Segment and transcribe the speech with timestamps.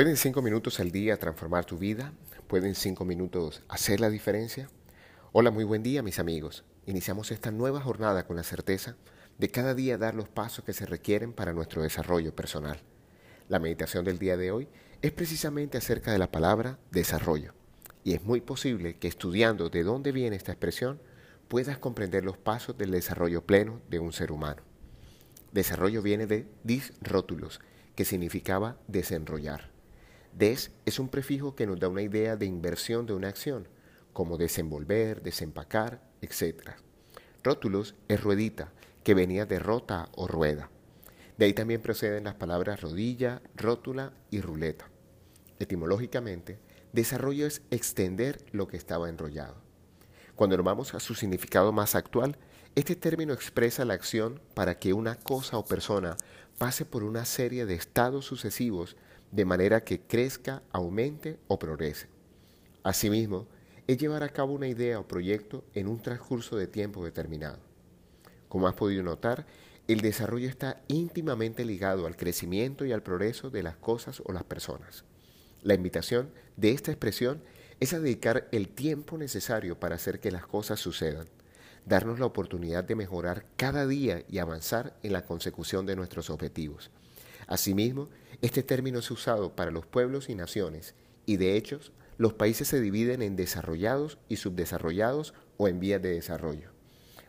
[0.00, 2.14] ¿Pueden cinco minutos al día transformar tu vida?
[2.46, 4.70] ¿Pueden cinco minutos hacer la diferencia?
[5.32, 6.64] Hola, muy buen día mis amigos.
[6.86, 8.96] Iniciamos esta nueva jornada con la certeza
[9.36, 12.80] de cada día dar los pasos que se requieren para nuestro desarrollo personal.
[13.50, 14.68] La meditación del día de hoy
[15.02, 17.52] es precisamente acerca de la palabra desarrollo.
[18.02, 20.98] Y es muy posible que estudiando de dónde viene esta expresión
[21.48, 24.62] puedas comprender los pasos del desarrollo pleno de un ser humano.
[25.52, 27.60] Desarrollo viene de disrótulos,
[27.94, 29.78] que significaba desenrollar.
[30.32, 33.68] Des es un prefijo que nos da una idea de inversión de una acción,
[34.12, 36.70] como desenvolver, desempacar, etc.
[37.42, 38.72] Rótulos es ruedita,
[39.04, 40.70] que venía de rota o rueda.
[41.36, 44.90] De ahí también proceden las palabras rodilla, rótula y ruleta.
[45.58, 46.58] Etimológicamente,
[46.92, 49.56] desarrollo es extender lo que estaba enrollado.
[50.36, 52.36] Cuando nos vamos a su significado más actual,
[52.74, 56.16] este término expresa la acción para que una cosa o persona
[56.58, 58.96] pase por una serie de estados sucesivos
[59.30, 62.08] de manera que crezca, aumente o progrese.
[62.82, 63.46] Asimismo,
[63.86, 67.58] es llevar a cabo una idea o proyecto en un transcurso de tiempo determinado.
[68.48, 69.46] Como has podido notar,
[69.88, 74.44] el desarrollo está íntimamente ligado al crecimiento y al progreso de las cosas o las
[74.44, 75.04] personas.
[75.62, 77.42] La invitación de esta expresión
[77.80, 81.26] es a dedicar el tiempo necesario para hacer que las cosas sucedan,
[81.86, 86.90] darnos la oportunidad de mejorar cada día y avanzar en la consecución de nuestros objetivos.
[87.50, 88.08] Asimismo,
[88.42, 90.94] este término es usado para los pueblos y naciones,
[91.26, 91.80] y de hecho,
[92.16, 96.70] los países se dividen en desarrollados y subdesarrollados o en vías de desarrollo.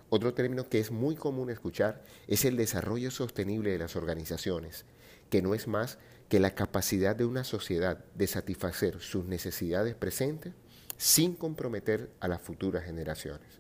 [0.10, 4.86] Otro término que es muy común escuchar es el desarrollo sostenible de las organizaciones,
[5.32, 5.98] que no es más
[6.30, 10.54] que la capacidad de una sociedad de satisfacer sus necesidades presentes
[10.98, 13.60] sin comprometer a las futuras generaciones.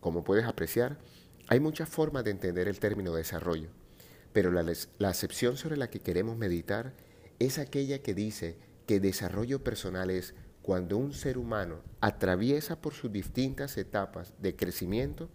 [0.00, 0.98] Como puedes apreciar,
[1.46, 3.70] hay muchas formas de entender el término desarrollo
[4.38, 6.92] pero la, acepción sobre la que queremos meditar
[7.40, 8.56] es aquella que dice
[8.86, 10.32] que desarrollo personal es
[10.62, 15.28] cuando un ser humano atraviesa por sus distintas etapas de crecimiento,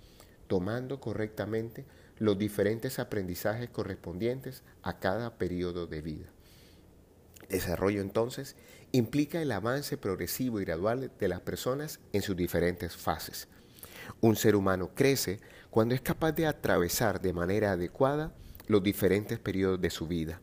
[0.48, 1.86] tomando correctamente
[2.18, 6.28] los diferentes aprendizajes correspondientes a cada periodo de vida.
[7.50, 8.56] Desarrollo entonces
[8.94, 13.50] implica el avance progresivo y gradual de las personas en sus diferentes fases.
[14.22, 18.34] Un ser humano crece cuando es capaz de atravesar de manera adecuada
[18.68, 20.42] los diferentes periodos de su vida,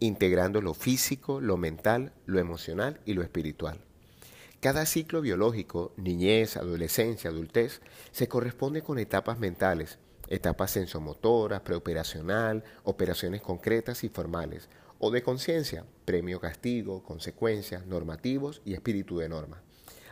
[0.00, 3.80] integrando lo físico, lo mental, lo emocional y lo espiritual.
[4.60, 7.80] Cada ciclo biológico, niñez, adolescencia, adultez,
[8.12, 9.98] se corresponde con etapas mentales,
[10.28, 18.72] etapas sensomotoras, preoperacional, operaciones concretas y formales, o de conciencia, premio, castigo, consecuencias, normativos y
[18.72, 19.62] espíritu de norma.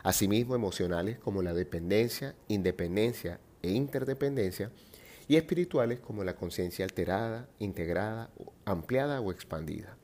[0.03, 4.69] Asimismo, emocionales como la dependencia, independencia e interdependencia,
[5.27, 8.29] y espirituales como la conciencia alterada, integrada,
[8.65, 9.97] ampliada o expandida.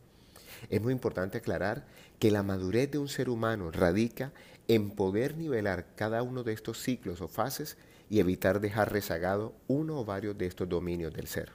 [0.69, 1.85] Es muy importante aclarar
[2.19, 4.33] que la madurez de un ser humano radica
[4.67, 7.77] en poder nivelar cada uno de estos ciclos o fases
[8.09, 11.51] y evitar dejar rezagado uno o varios de estos dominios del ser.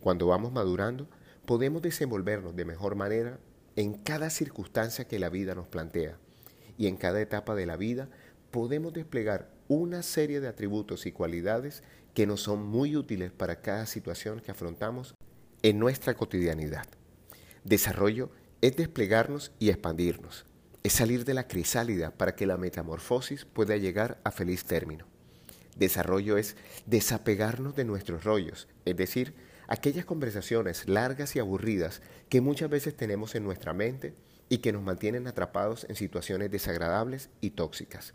[0.00, 1.08] Cuando vamos madurando,
[1.46, 3.38] podemos desenvolvernos de mejor manera
[3.76, 6.18] en cada circunstancia que la vida nos plantea
[6.78, 8.08] y en cada etapa de la vida
[8.50, 11.82] podemos desplegar una serie de atributos y cualidades
[12.14, 15.14] que nos son muy útiles para cada situación que afrontamos
[15.62, 16.86] en nuestra cotidianidad.
[17.64, 18.30] Desarrollo
[18.60, 20.44] es desplegarnos y expandirnos,
[20.82, 25.06] es salir de la crisálida para que la metamorfosis pueda llegar a feliz término.
[25.76, 26.56] Desarrollo es
[26.86, 29.34] desapegarnos de nuestros rollos, es decir,
[29.68, 34.14] aquellas conversaciones largas y aburridas que muchas veces tenemos en nuestra mente
[34.48, 38.12] y que nos mantienen atrapados en situaciones desagradables y tóxicas.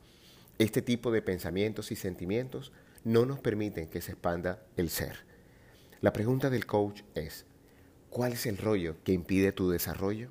[0.59, 2.71] Este tipo de pensamientos y sentimientos
[3.03, 5.25] no nos permiten que se expanda el ser.
[6.01, 7.45] La pregunta del coach es,
[8.09, 10.29] ¿cuál es el rollo que impide tu desarrollo?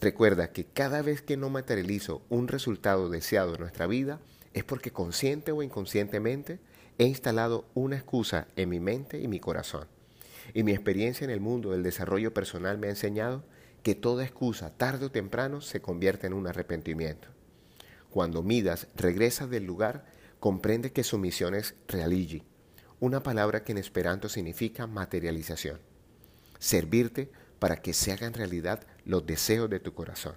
[0.00, 4.20] Recuerda que cada vez que no materializo un resultado deseado en nuestra vida
[4.54, 6.58] es porque consciente o inconscientemente
[6.98, 9.88] he instalado una excusa en mi mente y mi corazón.
[10.54, 13.44] Y mi experiencia en el mundo del desarrollo personal me ha enseñado
[13.82, 17.28] que toda excusa tarde o temprano se convierte en un arrepentimiento.
[18.10, 20.04] Cuando Midas regresa del lugar,
[20.40, 22.42] comprende que su misión es realigi,
[22.98, 25.78] una palabra que en esperanto significa materialización.
[26.58, 30.34] Servirte para que se hagan realidad los deseos de tu corazón.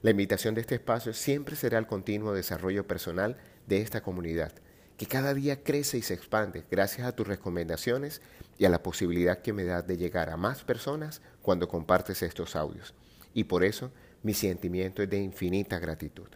[0.00, 3.36] La invitación de este espacio siempre será el continuo desarrollo personal
[3.66, 4.52] de esta comunidad,
[4.96, 8.22] que cada día crece y se expande gracias a tus recomendaciones
[8.58, 12.56] y a la posibilidad que me das de llegar a más personas cuando compartes estos
[12.56, 12.94] audios.
[13.34, 13.92] Y por eso
[14.22, 16.28] mi sentimiento es de infinita gratitud.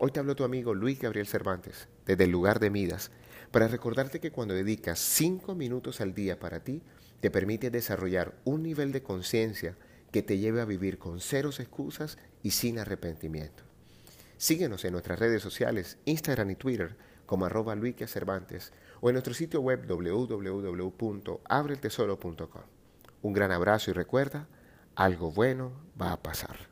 [0.00, 3.10] Hoy te hablo tu amigo Luis Gabriel Cervantes, desde el lugar de Midas,
[3.50, 6.84] para recordarte que cuando dedicas cinco minutos al día para ti,
[7.18, 9.76] te permite desarrollar un nivel de conciencia
[10.12, 13.64] que te lleve a vivir con ceros excusas y sin arrepentimiento.
[14.36, 16.96] Síguenos en nuestras redes sociales, Instagram y Twitter,
[17.26, 17.74] como arroba
[18.06, 22.62] Cervantes, o en nuestro sitio web www.abretesoro.com.
[23.22, 24.46] Un gran abrazo y recuerda,
[24.94, 26.68] algo bueno va a pasar.